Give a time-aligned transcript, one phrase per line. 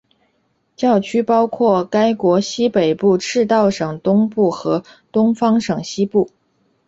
[0.75, 6.31] 教区包括该国西北部赤道省东部和东方省西部。